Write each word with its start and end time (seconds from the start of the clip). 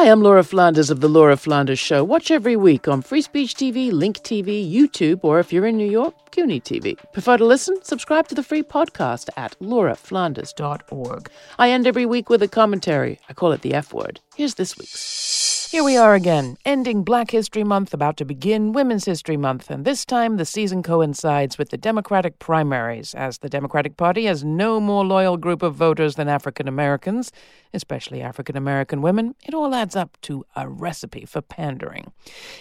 Hi, 0.00 0.10
I'm 0.10 0.22
Laura 0.22 0.42
Flanders 0.42 0.88
of 0.88 1.00
The 1.00 1.10
Laura 1.10 1.36
Flanders 1.36 1.78
Show. 1.78 2.02
Watch 2.02 2.30
every 2.30 2.56
week 2.56 2.88
on 2.88 3.02
Free 3.02 3.20
Speech 3.20 3.54
TV, 3.54 3.92
Link 3.92 4.16
TV, 4.20 4.66
YouTube, 4.66 5.20
or 5.22 5.40
if 5.40 5.52
you're 5.52 5.66
in 5.66 5.76
New 5.76 5.90
York, 5.90 6.14
CUNY 6.30 6.58
TV. 6.62 6.96
Prefer 7.12 7.36
to 7.36 7.44
listen? 7.44 7.76
Subscribe 7.84 8.26
to 8.28 8.34
the 8.34 8.42
free 8.42 8.62
podcast 8.62 9.28
at 9.36 9.58
lauraflanders.org. 9.60 11.30
I 11.58 11.70
end 11.70 11.86
every 11.86 12.06
week 12.06 12.30
with 12.30 12.42
a 12.42 12.48
commentary. 12.48 13.20
I 13.28 13.34
call 13.34 13.52
it 13.52 13.60
the 13.60 13.74
F 13.74 13.92
word. 13.92 14.20
Here's 14.34 14.54
this 14.54 14.78
week's. 14.78 15.68
Here 15.70 15.84
we 15.84 15.96
are 15.96 16.14
again, 16.14 16.56
ending 16.64 17.04
Black 17.04 17.30
History 17.30 17.62
Month, 17.62 17.94
about 17.94 18.16
to 18.16 18.24
begin 18.24 18.72
Women's 18.72 19.04
History 19.04 19.36
Month, 19.36 19.70
and 19.70 19.84
this 19.84 20.04
time 20.04 20.36
the 20.36 20.44
season 20.44 20.82
coincides 20.82 21.58
with 21.58 21.70
the 21.70 21.76
Democratic 21.76 22.40
primaries, 22.40 23.14
as 23.14 23.38
the 23.38 23.48
Democratic 23.48 23.96
Party 23.96 24.24
has 24.24 24.42
no 24.42 24.80
more 24.80 25.04
loyal 25.04 25.36
group 25.36 25.62
of 25.62 25.76
voters 25.76 26.16
than 26.16 26.28
African 26.28 26.66
Americans, 26.66 27.30
especially 27.72 28.22
African 28.22 28.56
American 28.56 29.02
women. 29.02 29.34
It 29.46 29.54
all 29.54 29.74
adds 29.74 29.96
up 29.96 30.18
to 30.22 30.44
a 30.56 30.68
recipe 30.68 31.24
for 31.24 31.40
pandering. 31.40 32.12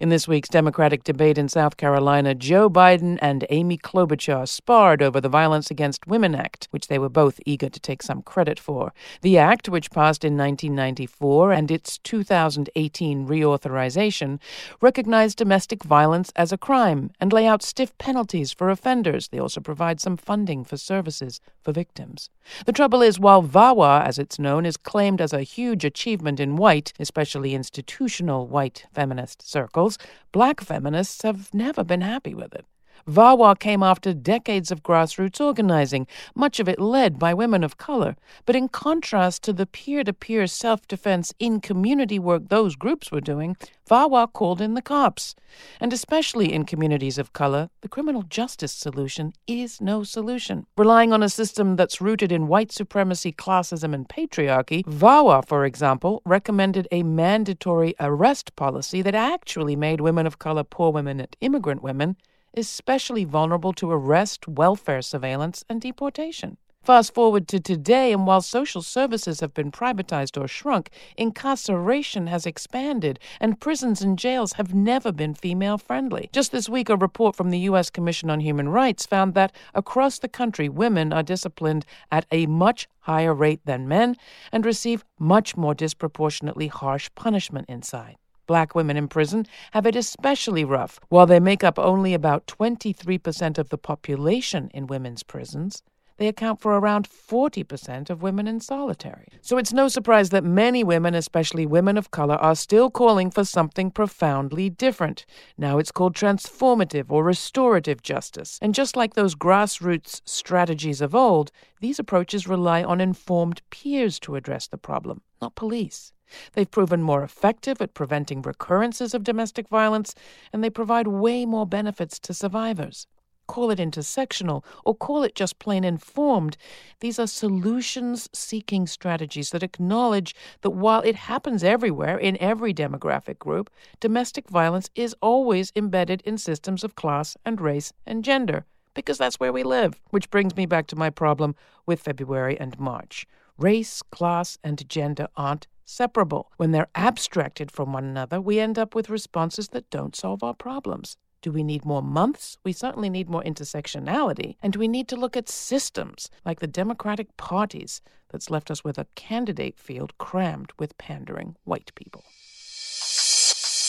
In 0.00 0.08
this 0.08 0.26
week's 0.26 0.48
Democratic 0.48 1.04
debate 1.04 1.38
in 1.38 1.48
South 1.48 1.76
Carolina, 1.76 2.34
Joe 2.34 2.70
Biden 2.70 3.18
and 3.20 3.46
Amy 3.50 3.78
Klobuchar 3.78 4.48
sparred 4.48 5.02
over 5.02 5.20
the 5.20 5.28
Violence 5.28 5.70
Against 5.70 6.06
Women 6.06 6.34
Act, 6.34 6.68
which 6.70 6.88
they 6.88 6.98
were 6.98 7.08
both 7.08 7.40
eager 7.46 7.68
to 7.68 7.80
take 7.80 8.02
some 8.02 8.22
credit 8.22 8.58
for. 8.58 8.92
The 9.22 9.38
act, 9.38 9.68
which 9.68 9.90
passed 9.90 10.24
in 10.24 10.36
1994, 10.36 11.52
and 11.52 11.70
its 11.70 11.98
2018 11.98 12.84
2018 12.94 13.26
reauthorization 13.26 14.38
recognize 14.80 15.34
domestic 15.34 15.82
violence 15.82 16.32
as 16.36 16.52
a 16.52 16.58
crime 16.58 17.10
and 17.20 17.32
lay 17.32 17.46
out 17.46 17.62
stiff 17.62 17.96
penalties 17.98 18.52
for 18.52 18.70
offenders. 18.70 19.28
They 19.28 19.38
also 19.38 19.60
provide 19.60 20.00
some 20.00 20.16
funding 20.16 20.64
for 20.64 20.76
services 20.76 21.40
for 21.62 21.72
victims. 21.72 22.30
The 22.66 22.72
trouble 22.72 23.02
is, 23.02 23.18
while 23.18 23.42
VAWA, 23.42 24.04
as 24.04 24.18
it's 24.18 24.38
known, 24.38 24.66
is 24.66 24.76
claimed 24.94 25.20
as 25.20 25.32
a 25.32 25.42
huge 25.42 25.84
achievement 25.84 26.38
in 26.38 26.54
white, 26.54 26.92
especially 27.00 27.52
institutional 27.52 28.46
white 28.46 28.86
feminist 28.92 29.42
circles, 29.42 29.98
black 30.30 30.60
feminists 30.60 31.22
have 31.22 31.52
never 31.52 31.82
been 31.82 32.00
happy 32.00 32.32
with 32.32 32.54
it. 32.54 32.64
VAWA 33.06 33.58
came 33.58 33.82
after 33.82 34.14
decades 34.14 34.70
of 34.70 34.82
grassroots 34.82 35.40
organizing, 35.40 36.06
much 36.34 36.58
of 36.58 36.68
it 36.68 36.80
led 36.80 37.18
by 37.18 37.34
women 37.34 37.62
of 37.62 37.76
color. 37.76 38.16
But 38.46 38.56
in 38.56 38.68
contrast 38.68 39.42
to 39.44 39.52
the 39.52 39.66
peer 39.66 40.04
to 40.04 40.12
peer 40.12 40.46
self 40.46 40.88
defense 40.88 41.34
in 41.38 41.60
community 41.60 42.18
work 42.18 42.48
those 42.48 42.76
groups 42.76 43.12
were 43.12 43.20
doing, 43.20 43.56
VAWA 43.88 44.32
called 44.32 44.60
in 44.60 44.74
the 44.74 44.82
cops. 44.82 45.34
And 45.80 45.92
especially 45.92 46.52
in 46.52 46.64
communities 46.64 47.18
of 47.18 47.32
color, 47.32 47.68
the 47.82 47.88
criminal 47.88 48.22
justice 48.22 48.72
solution 48.72 49.34
is 49.46 49.80
no 49.80 50.02
solution. 50.02 50.66
Relying 50.78 51.12
on 51.12 51.22
a 51.22 51.28
system 51.28 51.76
that's 51.76 52.00
rooted 52.00 52.32
in 52.32 52.48
white 52.48 52.72
supremacy, 52.72 53.32
classism, 53.32 53.94
and 53.94 54.08
patriarchy, 54.08 54.84
VAWA, 54.86 55.46
for 55.46 55.64
example, 55.64 56.22
recommended 56.24 56.88
a 56.90 57.02
mandatory 57.02 57.94
arrest 58.00 58.56
policy 58.56 59.02
that 59.02 59.14
actually 59.14 59.76
made 59.76 60.00
women 60.00 60.26
of 60.26 60.38
color, 60.38 60.64
poor 60.64 60.90
women, 60.90 61.20
and 61.20 61.36
immigrant 61.40 61.82
women 61.82 62.16
especially 62.56 63.24
vulnerable 63.24 63.72
to 63.74 63.90
arrest, 63.90 64.46
welfare 64.48 65.02
surveillance, 65.02 65.64
and 65.68 65.80
deportation. 65.80 66.56
Fast 66.84 67.14
forward 67.14 67.48
to 67.48 67.60
today, 67.60 68.12
and 68.12 68.26
while 68.26 68.42
social 68.42 68.82
services 68.82 69.40
have 69.40 69.54
been 69.54 69.72
privatized 69.72 70.38
or 70.38 70.46
shrunk, 70.46 70.90
incarceration 71.16 72.26
has 72.26 72.44
expanded, 72.44 73.18
and 73.40 73.58
prisons 73.58 74.02
and 74.02 74.18
jails 74.18 74.52
have 74.54 74.74
never 74.74 75.10
been 75.10 75.32
female 75.32 75.78
friendly. 75.78 76.28
Just 76.30 76.52
this 76.52 76.68
week, 76.68 76.90
a 76.90 76.96
report 76.96 77.36
from 77.36 77.48
the 77.48 77.60
U.S. 77.60 77.88
Commission 77.88 78.28
on 78.28 78.40
Human 78.40 78.68
Rights 78.68 79.06
found 79.06 79.32
that 79.32 79.56
across 79.74 80.18
the 80.18 80.28
country, 80.28 80.68
women 80.68 81.10
are 81.10 81.22
disciplined 81.22 81.86
at 82.12 82.26
a 82.30 82.44
much 82.44 82.86
higher 83.00 83.32
rate 83.32 83.64
than 83.64 83.88
men 83.88 84.14
and 84.52 84.66
receive 84.66 85.06
much 85.18 85.56
more 85.56 85.74
disproportionately 85.74 86.66
harsh 86.66 87.08
punishment 87.14 87.64
inside. 87.66 88.16
Black 88.46 88.74
women 88.74 88.96
in 88.96 89.08
prison 89.08 89.46
have 89.72 89.86
it 89.86 89.96
especially 89.96 90.64
rough. 90.64 91.00
While 91.08 91.26
they 91.26 91.40
make 91.40 91.64
up 91.64 91.78
only 91.78 92.14
about 92.14 92.46
23% 92.46 93.58
of 93.58 93.70
the 93.70 93.78
population 93.78 94.70
in 94.74 94.86
women's 94.86 95.22
prisons, 95.22 95.82
they 96.16 96.28
account 96.28 96.60
for 96.60 96.78
around 96.78 97.08
40% 97.08 98.08
of 98.08 98.22
women 98.22 98.46
in 98.46 98.60
solitary. 98.60 99.26
So 99.40 99.58
it's 99.58 99.72
no 99.72 99.88
surprise 99.88 100.30
that 100.30 100.44
many 100.44 100.84
women, 100.84 101.14
especially 101.14 101.66
women 101.66 101.98
of 101.98 102.12
color, 102.12 102.36
are 102.36 102.54
still 102.54 102.90
calling 102.90 103.30
for 103.30 103.44
something 103.44 103.90
profoundly 103.90 104.70
different. 104.70 105.26
Now 105.58 105.78
it's 105.78 105.90
called 105.90 106.14
transformative 106.14 107.06
or 107.08 107.24
restorative 107.24 108.02
justice. 108.02 108.58
And 108.62 108.74
just 108.74 108.96
like 108.96 109.14
those 109.14 109.34
grassroots 109.34 110.20
strategies 110.24 111.00
of 111.00 111.14
old, 111.14 111.50
these 111.80 111.98
approaches 111.98 112.46
rely 112.46 112.84
on 112.84 113.00
informed 113.00 113.62
peers 113.70 114.20
to 114.20 114.36
address 114.36 114.68
the 114.68 114.78
problem, 114.78 115.22
not 115.42 115.56
police. 115.56 116.13
They've 116.52 116.70
proven 116.70 117.02
more 117.02 117.22
effective 117.22 117.80
at 117.80 117.94
preventing 117.94 118.42
recurrences 118.42 119.14
of 119.14 119.24
domestic 119.24 119.68
violence, 119.68 120.14
and 120.52 120.62
they 120.62 120.70
provide 120.70 121.06
way 121.06 121.44
more 121.46 121.66
benefits 121.66 122.18
to 122.20 122.34
survivors. 122.34 123.06
Call 123.46 123.70
it 123.70 123.78
intersectional 123.78 124.64
or 124.86 124.94
call 124.94 125.22
it 125.22 125.34
just 125.34 125.58
plain 125.58 125.84
informed. 125.84 126.56
These 127.00 127.18
are 127.18 127.26
solutions 127.26 128.28
seeking 128.32 128.86
strategies 128.86 129.50
that 129.50 129.62
acknowledge 129.62 130.34
that 130.62 130.70
while 130.70 131.02
it 131.02 131.14
happens 131.14 131.62
everywhere 131.62 132.16
in 132.16 132.40
every 132.40 132.72
demographic 132.72 133.38
group, 133.38 133.70
domestic 134.00 134.48
violence 134.48 134.88
is 134.94 135.14
always 135.20 135.72
embedded 135.76 136.22
in 136.22 136.38
systems 136.38 136.82
of 136.84 136.96
class 136.96 137.36
and 137.44 137.60
race 137.60 137.92
and 138.06 138.24
gender, 138.24 138.64
because 138.94 139.18
that's 139.18 139.38
where 139.38 139.52
we 139.52 139.62
live. 139.62 140.00
Which 140.08 140.30
brings 140.30 140.56
me 140.56 140.64
back 140.64 140.86
to 140.86 140.96
my 140.96 141.10
problem 141.10 141.54
with 141.84 142.00
February 142.00 142.58
and 142.58 142.78
March. 142.78 143.26
Race, 143.58 144.02
class, 144.02 144.56
and 144.64 144.88
gender 144.88 145.28
aren't 145.36 145.66
separable. 145.84 146.50
When 146.56 146.72
they're 146.72 146.88
abstracted 146.94 147.70
from 147.70 147.92
one 147.92 148.04
another, 148.04 148.40
we 148.40 148.58
end 148.58 148.78
up 148.78 148.94
with 148.94 149.10
responses 149.10 149.68
that 149.68 149.90
don't 149.90 150.16
solve 150.16 150.42
our 150.42 150.54
problems. 150.54 151.16
Do 151.42 151.52
we 151.52 151.62
need 151.62 151.84
more 151.84 152.02
months? 152.02 152.56
We 152.64 152.72
certainly 152.72 153.10
need 153.10 153.28
more 153.28 153.42
intersectionality. 153.42 154.56
And 154.62 154.76
we 154.76 154.88
need 154.88 155.08
to 155.08 155.16
look 155.16 155.36
at 155.36 155.48
systems 155.48 156.30
like 156.44 156.60
the 156.60 156.66
Democratic 156.66 157.36
parties 157.36 158.00
that's 158.30 158.50
left 158.50 158.70
us 158.70 158.82
with 158.82 158.96
a 158.96 159.06
candidate 159.14 159.78
field 159.78 160.16
crammed 160.16 160.72
with 160.78 160.96
pandering 160.96 161.56
white 161.64 161.92
people. 161.94 162.24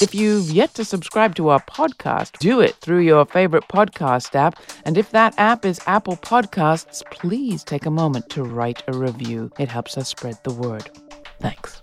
If 0.00 0.14
you've 0.14 0.50
yet 0.50 0.72
to 0.74 0.84
subscribe 0.84 1.34
to 1.34 1.48
our 1.48 1.60
podcast, 1.60 2.38
do 2.38 2.60
it 2.60 2.76
through 2.76 3.00
your 3.00 3.26
favorite 3.26 3.64
podcast 3.68 4.34
app. 4.34 4.58
And 4.86 4.96
if 4.96 5.10
that 5.10 5.34
app 5.36 5.66
is 5.66 5.78
Apple 5.86 6.16
Podcasts, 6.16 7.02
please 7.10 7.62
take 7.62 7.84
a 7.84 7.90
moment 7.90 8.30
to 8.30 8.42
write 8.42 8.82
a 8.86 8.96
review. 8.96 9.50
It 9.58 9.68
helps 9.68 9.98
us 9.98 10.08
spread 10.08 10.38
the 10.42 10.54
word. 10.54 10.88
Thanks. 11.40 11.82